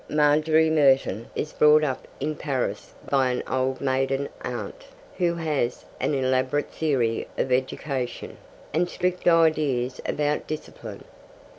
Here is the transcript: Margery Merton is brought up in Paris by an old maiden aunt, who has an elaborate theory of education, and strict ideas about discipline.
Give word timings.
Margery 0.09 0.71
Merton 0.71 1.29
is 1.35 1.53
brought 1.53 1.83
up 1.83 2.07
in 2.19 2.35
Paris 2.35 2.95
by 3.07 3.29
an 3.29 3.43
old 3.47 3.81
maiden 3.81 4.29
aunt, 4.41 4.85
who 5.19 5.35
has 5.35 5.85
an 5.99 6.15
elaborate 6.15 6.71
theory 6.71 7.27
of 7.37 7.51
education, 7.51 8.37
and 8.73 8.89
strict 8.89 9.27
ideas 9.27 10.01
about 10.07 10.47
discipline. 10.47 11.03